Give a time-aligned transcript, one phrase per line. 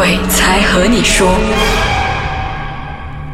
[0.00, 1.28] 鬼才和你说。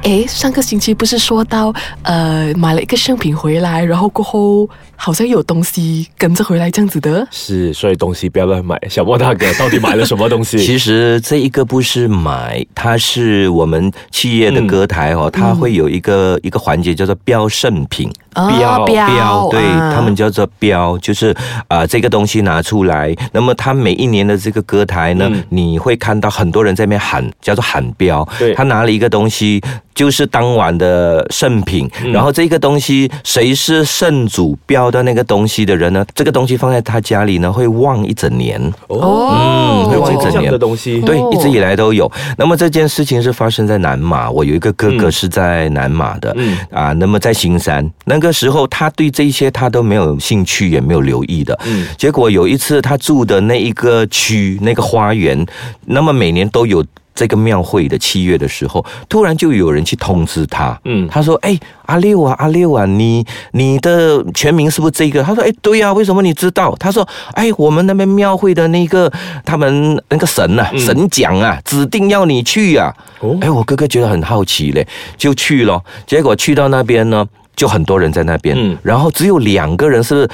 [0.03, 7.27] 诶，上个星期不是说到，呃，买了一个圣品回来，然后过后好像有东西跟着回来这样子的。
[7.31, 8.77] 是，所以东西不要乱买。
[8.89, 10.59] 小莫大哥到底买了什么东西？
[10.65, 18.11] 其实这一个不是买，它是我们企业的歌台哦，它会有一个一个环节叫做标圣品。
[18.37, 21.35] 标标，对啊他们叫做标，就是
[21.69, 28.29] 啊、这个东西拿出来，那么他每一年的这个歌台呢，嗯你会看到很多人在那边喊，叫做喊标。
[28.39, 29.63] 对他拿了一个东西，
[29.95, 36.05] 就是当晚的圣品，嗯然后这个东西谁是圣主标的那个东西的人呢？
[36.15, 38.61] 这个东西放在他家里呢，会旺一整年。
[38.89, 41.01] 哦嗯会忘一整年的东西。
[41.01, 42.11] 对哦，一直以来都有。
[42.37, 51.59] 那么这件事情是发生在南马，我有一个哥哥是在南马的，嗯啊，那么在新山，那个时候他对这些他都没有兴趣，也没有留意的。
[51.67, 55.47] 嗯结果有一次他住的那一个区那个花园，
[55.85, 56.85] 那么每年都有。
[57.17, 69.11] 这个庙会的七月的时候，突然就有人去通知他，嗯他说：“哎，阿六啊，阿六啊，你你的全名是不是这个？”他说：“哎，对呀、为什么你知道？”他说：“哎，我们那边庙会的那个
[69.45, 74.87] 他们那个神啊，嗯神讲啊，指定要你去啊。”哦哎，我哥哥觉得很好奇嘞，
[75.17, 75.83] 就去了。
[76.07, 80.29] 结果去到那边呢，就很多人在那边，嗯然后只有两个人是。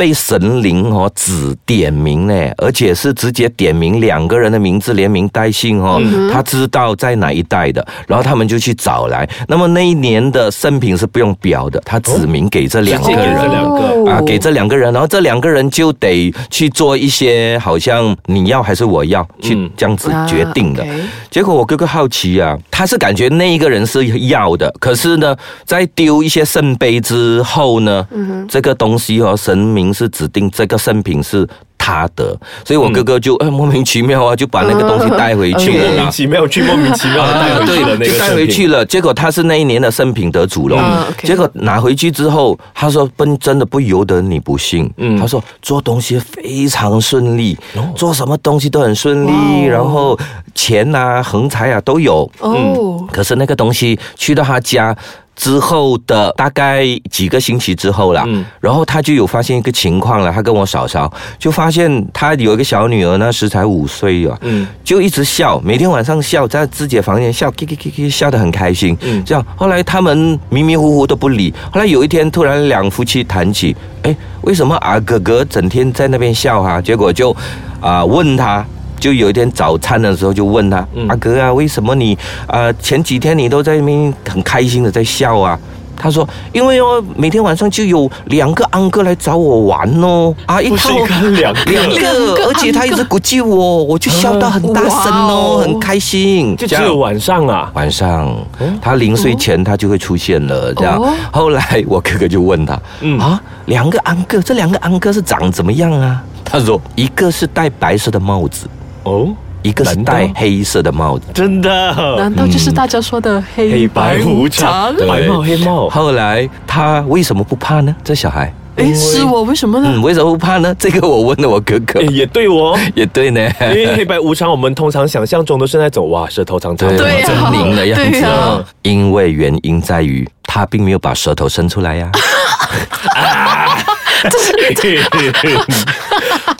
[0.00, 6.00] 被神灵哦指点名呢，而且是直接点名两个人的名字，连名带姓哦，
[6.32, 9.28] 他知道在哪一代的，然后他们就去找来。
[9.46, 14.10] 那么那一年的圣品是不用标的，他指名给这两个人，这两个。
[14.10, 20.82] 啊，给这两个人，然后这两个人就得去做一些好像你要还是我要去嗯这样子决定的。
[21.30, 28.06] 结果我哥哥好奇啊，他是感觉那一个人是要的，可是呢，在丢一些圣杯之后呢，
[28.48, 35.90] 这个东西哦，神明是指定这个圣品是他的，所以我哥哥就、哎莫名其妙啊，就把那个东西带回去去莫。
[35.92, 38.84] 名其妙，去莫名其妙的带回去了那就带回去了。
[38.84, 40.76] 结果他是那一年的圣品得主了。
[40.78, 44.90] 嗯结果拿回去之后，他说：“不，真的不由得你不信。
[44.98, 50.18] 嗯他说做东西非常顺利，哦做什么东西都很顺利，哦然后
[50.54, 52.30] 钱啊、横财啊都有。
[52.40, 54.94] 哦，可是那个东西去到他家。
[55.36, 68.96] 之后的大概几个星期之后啦，嗯然后他就有发现一个情况了，他跟我嫂嫂就发现他有一个小女儿，那时才五岁啊，嗯就一直笑，每天晚上笑，在自己的房间笑，叽叽叽叽笑得很开心。
[69.00, 71.54] 嗯这样后来他们迷迷糊糊都不理。
[71.72, 77.34] 后来有一天突然两夫妻谈起，哎，为什么啊哥哥整天在那边笑哈、结果就
[77.80, 78.64] 啊、问他。
[79.00, 82.16] 就有一天早餐的时候就问他，嗯阿哥啊，为什么你
[82.46, 85.58] 啊、前几天你都在那边很开心的在笑啊？
[86.02, 90.88] 他说：“因为哦，每天晚上就有两个安哥来找我玩哦，啊，一套
[91.32, 96.56] 两个两个，而且他一直鼓励我，我就笑到很大声哦，哦很开心。
[96.56, 97.70] 就只有晚上啊。
[97.74, 98.34] 晚上，
[98.80, 100.72] 他临睡前他就会出现了。
[100.72, 106.22] 这样哦，后来我哥哥就问他，嗯啊，两个安哥，这两个安哥是长怎么样啊？
[106.42, 108.66] 他说，一个是戴白色的帽子，
[109.04, 109.28] 哦，
[109.62, 111.26] 一个是戴黑色的帽子。
[111.34, 115.88] 真的难道就是大家说的黑黑白无常，对白帽黑帽。
[115.88, 117.94] 后来他为什么不怕呢？
[118.04, 119.90] 这小孩，哎，是我为什么呢？
[119.92, 120.74] 嗯，为什么不怕呢？
[120.78, 123.40] 这个我问了我哥哥，也对哦， 也对呢。
[123.60, 128.24] 因为黑白无常，我们通常想象中都是那种哇，舌头长长狰狞的样子。
[128.24, 132.10] 啊因为原因在于他并没有把舌头伸出来呀、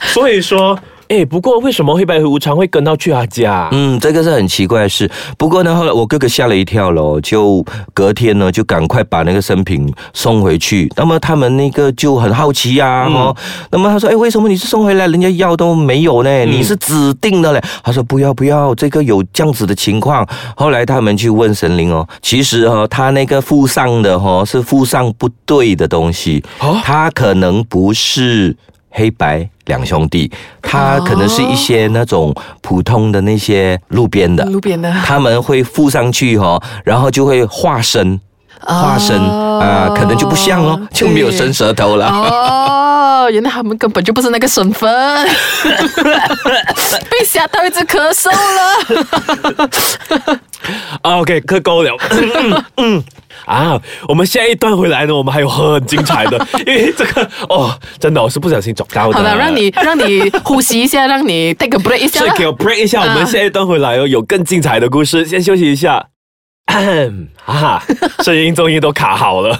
[0.07, 0.77] 所以说，
[1.11, 3.67] 哎，不过为什么黑白无常会跟到去他家？
[3.73, 5.11] 嗯，这个是很奇怪的事。
[5.37, 7.61] 不过呢，后来我哥哥吓了一跳喽，就
[7.93, 10.89] 隔天呢就赶快把那个生平送回去。
[10.95, 13.35] 那么他们那个就很好奇呀、嗯哦。
[13.71, 16.29] 那么他说：“哎，为什么你是送回来，人家药都没有呢？
[16.45, 28.55] 嗯你是指定的嘞？”他说：“不要不要，这个有这样子的情况。”后来他们去问神灵哦，其实哦，他那个附上的哦是附上不对的东西，哦他可能不是。
[28.91, 38.19] 黑白两兄弟，他可能是一些那种普通的那些路边的，路边的他们会附上去哦，然后就会化身，
[38.59, 42.07] 化身啊、可能就不像哦，就没有伸舌头了。
[42.07, 44.89] 哦，原来他们根本就不是那个身份，
[47.09, 49.69] 被吓到一直咳嗽了。
[51.01, 51.91] 啊 OK，课够了。
[52.11, 53.03] 嗯嗯
[53.45, 59.17] 啊，我们下一段回来呢，我们还有很精彩的， 因为这个哦，真的我是不小心走高的。
[59.17, 62.27] 好的，让你让你呼吸一下，让你 take a break 一下啦。
[62.27, 66.05] 所以给我 break 一下，我们啊下一段回来哦，有更精彩的故事，先休息一下。
[67.45, 67.83] 啊，
[68.23, 69.57] 声音终于都卡好了。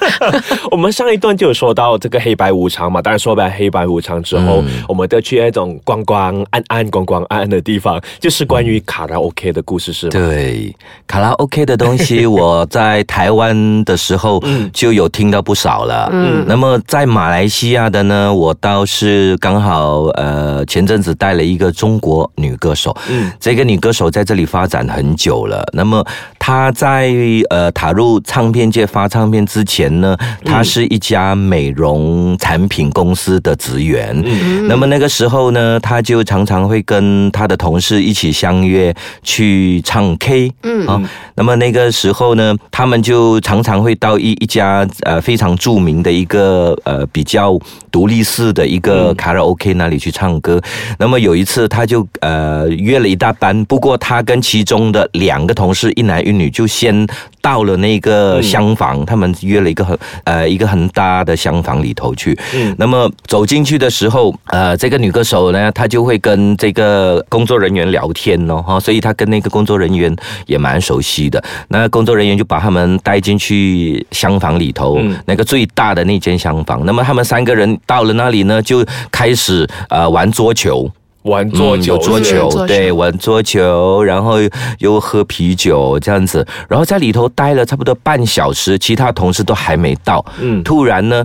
[0.70, 10.10] 我们上一段就有说到这个黑白无常嘛，当然说白黑白无常之后，我们都去那种光光暗暗、光光暗暗的地方，就是关于卡拉 OK 的故事，是吗？
[10.12, 10.74] 对，
[11.06, 14.42] 卡拉 OK 的东西，我在台湾的时候
[14.74, 16.10] 就有听到不少了。
[16.12, 25.64] 嗯，那么在马来西亚的呢，我倒是刚好呃前阵子带了一个中国女歌手，嗯，这个女歌手在这里发展很久了。
[25.72, 26.04] 那么
[26.44, 27.14] 她在
[27.50, 34.20] 呃踏入唱片界发唱片之前呢，他是一家美容产品公司的职员。
[34.24, 38.92] 嗯，那么那个时候呢，他就常常会跟他的同事一起相约
[39.22, 40.52] 去唱 K。
[40.64, 41.00] 嗯啊，
[41.36, 47.56] 那么那个时候呢，他们就常常会到一一家呃非常著名的一个呃比较
[47.92, 50.60] 独立式的一个卡拉 OK 那里去唱歌。
[50.98, 57.06] 那么有一次，他就呃约了一大班，不过他跟其中的两个同事一男一女就先
[57.40, 62.38] 到了那个厢房，他们约了一个很呃一个很大的厢房里头去。
[62.54, 70.14] 嗯，那么走进去的时候，呃，这个女歌手呢，她就会跟这个工作人员聊天哦，哈，所以她跟那个工作人员
[70.46, 71.42] 也蛮熟悉的。
[71.68, 76.84] 那工作人员就把他们带进去厢房里头，那个最大的那间厢房。
[76.86, 80.90] 那么他们三个人到了那里呢，就开始呃玩桌球。
[81.22, 84.36] 玩桌球，桌球，对，玩桌球，然后
[84.78, 91.24] 又喝啤酒这样子，然后在里头待了差不多半小时，其他同事都还没到，嗯，突然呢。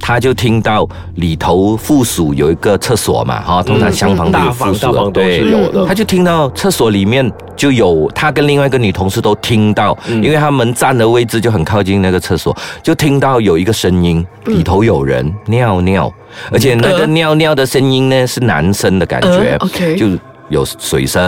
[0.00, 0.86] 他就听到
[1.16, 5.86] 里头附属有一个厕所嘛，哈，通常厢房都有附属，对，有的。
[5.86, 16.12] 他就听到厕所里面就有他跟另外一个女同事都听到，因为他们站的位置就很靠近那个厕所，就听到有一个声音，里头有人尿尿，
[16.52, 20.06] 而且那个尿尿的声音呢是男生的感觉，OK，就。
[20.54, 21.20] 有水声，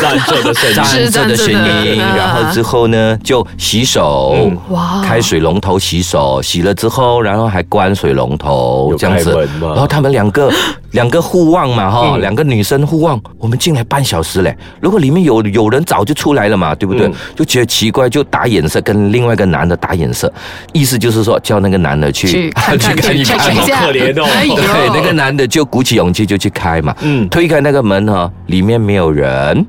[0.00, 1.52] 站着的声音，站着的声
[1.84, 4.34] 音，然后之后呢就洗手，
[4.70, 10.50] 哇，开水龙头洗手，洗了之后，然后还关水龙头，这样子，然后他们两个
[10.92, 17.10] 两个互望嘛，哈，两个女生互望，我们进来半小时嘞，如果里面有有人早就出来了嘛，对不对？
[17.34, 20.32] 就觉得奇怪，就打眼色，跟另外一个男的打眼色，
[20.72, 28.30] 意思就是说叫那个男的去去 看看，可怜哦，对，那个男的就鼓起勇气就去开嘛，嗯，推开那个门哈。
[28.46, 29.66] 里面没有人，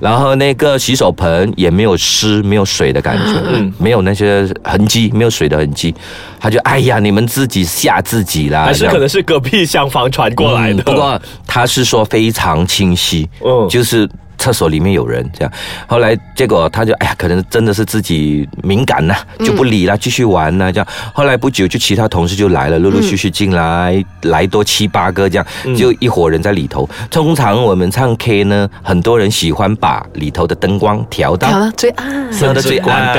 [0.00, 5.94] 然后那个洗手盆也没有湿、没有水的感觉，嗯，没有那些痕迹，没有水的痕迹，
[6.40, 10.82] 他就哎呀，你们自己吓自己啦，还是可能是隔壁厢房传过来的。
[10.84, 14.08] 不过他是说非常清晰，嗯，就是。
[14.38, 15.52] 厕所里面有人，这样，
[15.86, 20.86] 后来结果他就哎呀，可能真的是自己敏感呐，就不理了，继续玩呐，这样。
[21.12, 25.46] 后来不久，就其他同事就来了，陆陆续续进来，来多七八个这样，
[25.76, 26.88] 就一伙人在里头。
[27.10, 33.14] 通常我们唱 K 呢，很多人喜欢把里头的灯光调到调到最暗，调到最暗，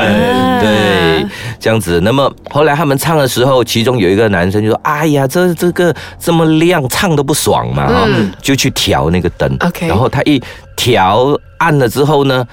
[0.59, 1.25] 对，
[1.59, 1.99] 这样子。
[2.01, 8.07] 那么后来他们唱的时候，其中有一个男生就说：“哎呀，这这个这么亮，唱都不爽嘛，哈，
[8.41, 9.55] 就去调那个灯。
[9.61, 10.41] OK，然后他一。
[10.75, 12.45] 调暗了之后呢，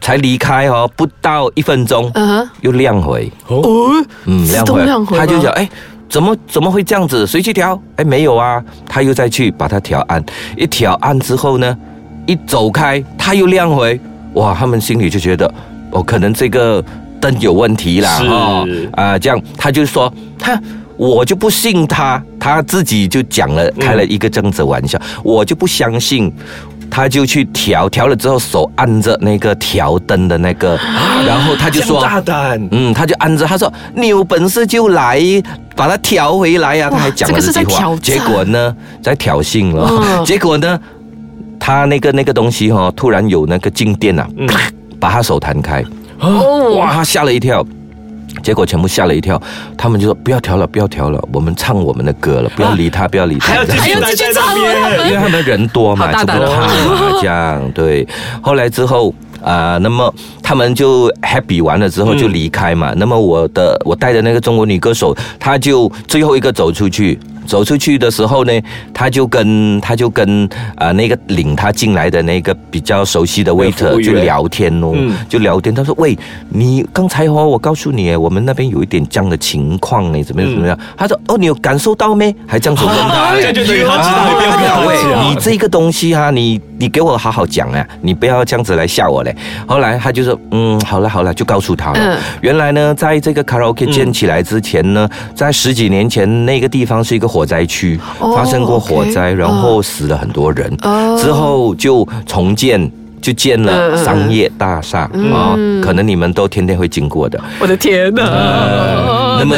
[0.00, 2.10] 才离开哦，不到一分钟，
[2.60, 3.30] 又亮回。
[3.48, 3.90] 哦，
[4.24, 5.68] 嗯，亮回，他就讲，哎，
[6.08, 7.26] 怎么怎么会这样子？
[7.26, 7.80] 谁去调？
[7.96, 10.22] 哎，没有啊，他又再去把它调暗，
[10.56, 11.76] 一调暗之后呢，
[12.26, 13.98] 一走开，他又亮回，
[14.34, 15.52] 哇，他们心里就觉得，
[15.90, 16.84] 哦，可能这个
[17.20, 20.60] 灯有问题啦，哈，啊，这样他就说，他
[20.96, 26.32] 我就不信他，他自己就讲了，开了一个这样子玩笑，我就不相信。
[26.90, 30.76] 他就去调，调了之后手按着那个调灯的那个，
[31.24, 35.22] 然后他就说：“大胆，嗯，他就按着，他说你有本事就来
[35.76, 40.24] 把它调回来呀。”他还讲了这句话，结果呢，在挑衅了。
[40.26, 40.78] 结果呢，
[41.58, 44.26] 他那个那个东西哈，突然有那个静电呐，
[44.98, 45.84] 把他手弹开，
[46.76, 47.64] 哇，他吓了一跳。
[48.42, 49.40] 结果全部吓了一跳，
[49.76, 53.52] 他们就说不要调了，不要调了，我们唱我们的歌了，不要理他，不要理他。
[53.52, 53.92] 还要继续
[54.32, 54.56] 唱，
[55.08, 56.72] 因为他们人多嘛，就不怕嘛，
[57.20, 58.06] 这样对。
[58.40, 62.92] 后来之后啊，那么他们就 happy 完了之后就离开嘛。
[62.96, 67.18] 那么我的我带的那个中国女歌手，她就最后一个走出去。
[67.50, 68.52] 走出去的时候呢，
[68.94, 74.94] 他就跟他就跟啊那个领他进来的那个比较熟悉的 waiter 就聊天哦，
[75.28, 75.74] 就聊天。
[75.74, 76.16] 他说：“喂，
[76.50, 82.32] 你刚才哦，我告诉你，我们那边有一点这样的情况呢，怎么样怎么样？”他说：“哦，你有感受到没？
[82.46, 89.34] 还这样子问他， 对对对，他知道不要不要喂，你这个东西哈，你你给我好好讲啊，你不要这样子来吓我嘞。”
[89.66, 92.16] 后来他就说：“嗯，好了好了，就告诉他了。
[92.42, 100.70] 原来呢，在这个卡拉 OK 建起来之前呢，在十几年前那个地方是一个火。”火灾区发生过火灾，然后死了很多人，
[101.18, 102.90] 之后就重建。
[103.22, 105.00] 就建了商业大厦
[105.34, 107.38] 啊、可能你们都天天会经过的。
[107.60, 108.22] 我的天哪！
[109.38, 109.54] 那么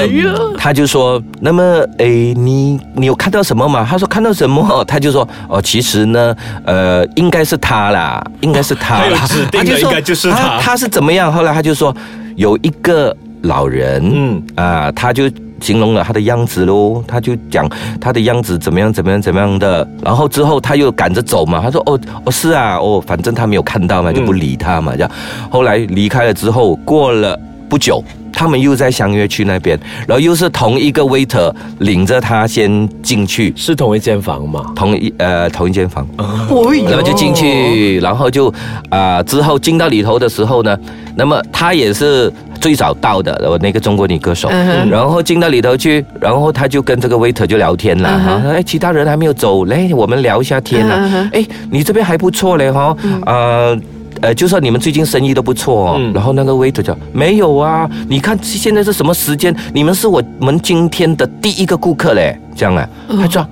[0.58, 1.62] 他就说，那么
[1.98, 3.86] 诶，你你有看到什么吗？
[3.88, 4.82] 他说看到什么？
[4.84, 6.34] 他就说哦，其实呢，
[6.64, 8.98] 呃，应该是他啦，应该是他
[9.52, 11.32] 他就说应该就是他他他是怎么样？
[11.32, 11.94] 后来他就说
[12.34, 15.30] 有一个老人，啊、他就。
[15.62, 17.66] 形容了他的样子喽，他就讲
[18.00, 25.10] 他的样子怎么样怎么样怎么样的，然后之后他又赶着走嘛，他说哦哦是啊哦，反正他没有看到嘛，就不理他嘛，这样。
[25.48, 27.38] 后来离开了之后，过了
[27.68, 28.02] 不久，
[28.32, 34.64] 他们又在相约去那边，然后又是同一个 waiter 领着他先进去，是同一间房吗？
[34.74, 38.52] 同一呃同一间房，然后就进去，然后就
[38.88, 40.76] 啊、之后进到里头的时候呢，
[41.14, 51.18] 那么他也是最早到的，我那个中国女歌手，嗯然后进到里头去，然后他就跟这个 waiter 就聊天了哈，哎，其他人还没有走，来我们聊一下天嗯哼。
[51.18, 52.96] 啊，哎，你这边还不错嘞哈，
[53.26, 53.78] 呃。
[54.22, 59.54] 呃，就说你们最近生意都不错哦，嗯然后那个 waiter 讲没有啊，你看现在是什么时间？
[59.74, 63.46] 你们是我们今天的第一个顾客嘞，这样啊，他说。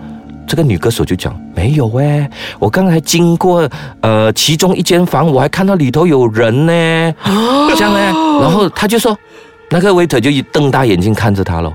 [0.46, 7.14] 这个女歌手就讲没有哎，我刚才经过呃其中一间房，我还看到里头有人呢，
[7.76, 8.00] 这样呢，
[8.40, 9.16] 然后他就说，
[9.70, 11.72] 那个 waiter 就一瞪大眼睛看着他咯，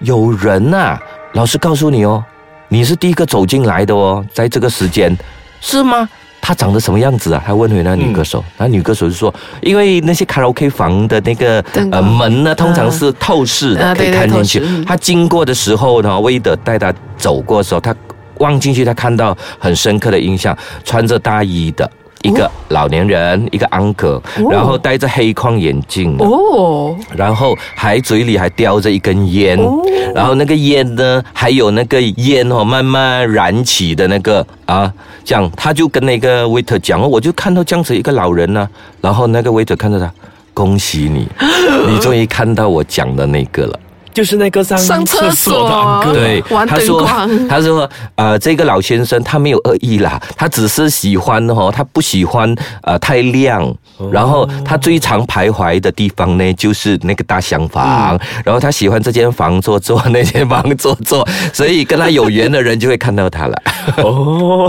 [0.00, 0.98] 有人呐、
[1.32, 2.22] 老实告诉你哦，
[2.68, 5.16] 你是第一个走进来的哦，在这个时间，
[5.62, 6.06] 是吗？
[6.48, 7.42] 他长得什么样子啊？
[7.44, 11.62] 他问回那女歌手，那、女歌手就说，因为那些卡拉 OK 房的那个
[11.92, 14.62] 呃门呢，通常是透视的，可以看进去。
[14.86, 17.94] 他经过的时候呢，威德带他走过的时候，他
[18.38, 21.90] 望进去，他看到很深刻的印象，穿着大衣的。
[22.22, 24.20] 一个老年人，一个 uncle，、
[24.50, 29.82] 然后戴着黑框眼镜，哦，然后还嘴里还叼着一根烟，哦。
[30.14, 34.92] 然后那个烟呢，还有那个烟哦，慢慢燃起的那个啊，
[35.24, 38.68] 这样他就跟那个 waiter 讲哦，我就看到这样子一个老人呢、
[39.00, 40.12] 然后那个 waiter 看着他，
[40.52, 41.28] 恭喜你，
[41.88, 43.78] 你终于看到我讲的那个了。
[44.18, 47.08] 就是那个上上厕所的安哥，他说，
[47.48, 53.72] 他说，呃，这个老先生他没有恶意啦，他只是喜欢哦，他不喜欢呃太亮，
[54.10, 63.62] 然后他最常徘徊的地方呢，就是那个大厢房，然后他喜欢这间房坐坐，那间房坐坐， 所以跟他有缘的人就会看到他了。
[63.98, 64.68] 哦，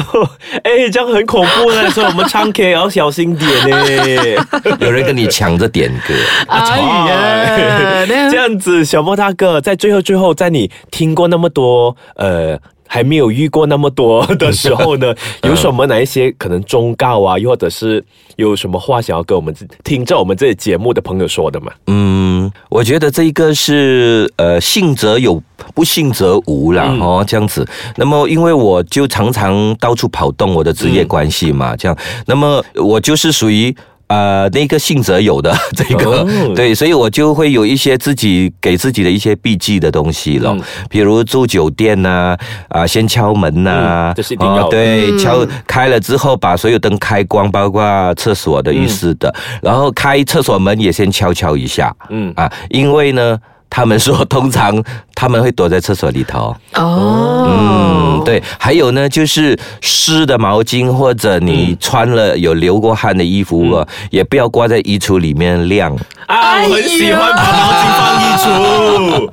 [0.61, 3.75] 哎，这样很恐怖呢，所以我们唱 K 也要小心点呢。
[4.79, 6.13] 有人跟你抢着点歌，
[6.49, 12.59] 哎呀， 这样子，小莫大哥，在最后最后，在你听过那么多呃。
[12.91, 15.13] 还没有遇过那么多的时候呢，
[15.45, 18.03] 有什么哪一些可能忠告啊，又或者是
[18.35, 21.71] 有什么话想要跟我们听着我们这个节目的朋友说的吗？
[21.85, 25.39] 嗯，我觉得这一个是呃，信则有，
[25.75, 27.63] 不信则无啦，嗯哦，这样子。
[27.95, 31.95] 那么，因为我就常常到处跑动，我的职业关系嘛，这样。
[32.25, 33.75] 那么，我就是属于。
[34.09, 36.53] 呃，那个信则有的 这个、哦。
[36.55, 40.61] 对，所以我就会有一些自己给自己的一些避忌的东西了，嗯。
[40.89, 42.35] 比如住酒店呐、
[42.69, 44.69] 啊，先敲门呐、嗯这是一定要的。
[44.71, 52.33] 对，敲开了之后把所有灯开光，包括厕所的、浴室的，然后开厕所门也先敲敲一下，嗯。
[52.35, 53.37] 啊，因为呢，
[53.69, 54.83] 他们说通常
[55.13, 56.55] 他们会躲在厕所里头。
[56.73, 65.95] 哦，嗯，对，还有呢，就是湿的毛巾或者你穿了有流过汗的衣服啊，也不要挂在衣橱里面晾，
[66.27, 69.29] 啊，我很喜欢把毛巾放衣橱。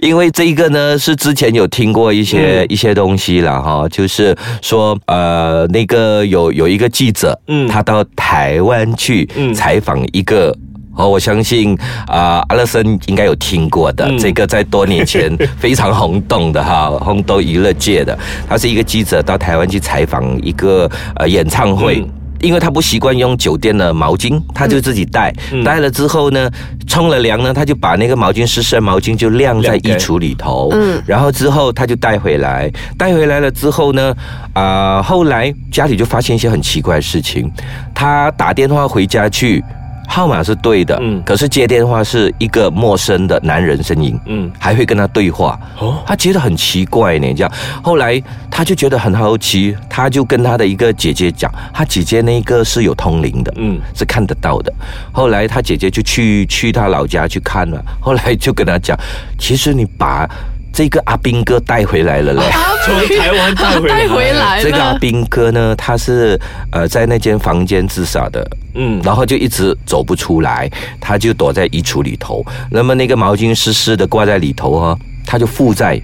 [0.00, 10.54] 因为这个呢是之前有听过一些、一些东西了哈，就是说呃，那个有有一个记者，嗯他到台湾去嗯采访一个。
[10.96, 18.16] 哦，我相信啊、阿乐森应该有听过的，嗯这个在多年前 非常轰动的哈，轰动娱乐界的。
[18.48, 22.00] 他是一个记者到台湾去采访一个呃演唱会。
[22.00, 22.10] 嗯
[22.40, 25.32] 因为他不习惯用酒店的毛巾，他就自己带。
[25.50, 26.50] 嗯带了之后呢，
[26.86, 30.68] 冲了凉呢，他就把那个毛巾湿湿的毛巾就晾在衣橱里头。
[30.74, 34.14] 嗯然后之后他就带回来，带回来了之后呢，
[34.52, 37.50] 啊、后来家里就发现一些很奇怪的事情。
[37.94, 39.64] 他打电话回家去，
[40.06, 45.58] 号码是对的，嗯可是接电话是一个陌生的男人声音，嗯，还会跟他对话。
[45.78, 47.52] 哦，他觉得很奇怪呢，这样。
[47.82, 54.72] 后来他就觉得很好奇，他就跟他的一个姐姐讲，他姐姐那个是有通灵的，嗯是看得到的。
[55.12, 58.96] 后来他姐姐就去去他老家去看了，后来就跟他讲，
[59.38, 60.28] 其实你把
[60.74, 62.42] 这个阿兵哥带回来了嘞。
[62.84, 66.38] 从台湾带回来，带回来这个阿了，兵哥呢，他是
[66.70, 70.68] 呃在那间房间自杀的，嗯，然后就一直走不出来，
[71.00, 72.44] 他就躲在衣橱里头。
[72.70, 75.94] 那么那个毛巾湿湿的挂在里头哦，他他就附在，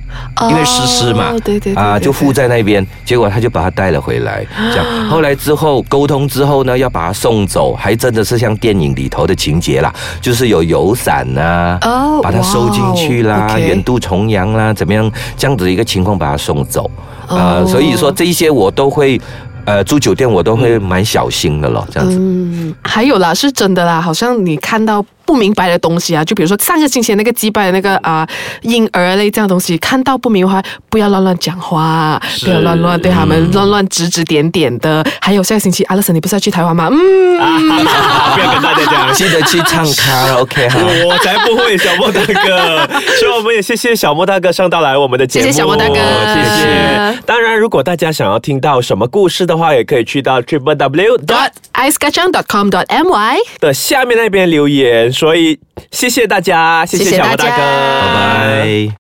[0.51, 5.09] 因为湿湿嘛，哦对对对啊，就附在那边，结果他就把他带了回来， 这样。
[5.09, 16.91] 后来之后沟通之后呢，要把他送走，还真的是像电影里头的情节啦，就是有油伞呐、哦把他收进去啦，哦远渡重洋啦，怎么样这样子的一个情况把他送走
[17.29, 19.21] 啊、哦所以说这一些我都会。
[19.67, 22.17] 呃，住酒店我都会蛮小心的咯，这样子。
[22.19, 28.27] 嗯，还有啦，是真的啦，好像你看到不明白的东西啊，就比如说上个星期那个击败的那个啊、
[28.63, 35.07] 婴儿类这样东西，看到不明白，不要乱乱讲话，不要乱乱对他们乱乱指指点点的。
[35.21, 36.89] 还有下个星期阿乐森，你不是要去台湾吗？
[36.91, 37.59] 嗯，啊，
[38.35, 39.15] 不要跟大家讲。
[39.15, 40.81] 记得去唱卡拉 OK 哈。
[41.07, 42.89] 我才不会，小莫大哥。
[43.21, 47.19] 所以我们也谢谢小莫大哥上到来我们的节目，谢谢小莫大哥谢谢。
[47.25, 53.37] 当然，如果大家想要听到什么故事的话，也可以去到 triple w dot dot icekacang.com.my。
[53.61, 55.13] 的下面那边留言。
[55.21, 55.61] 所以
[55.91, 58.97] 谢谢大家，谢谢小莫大哥，拜拜。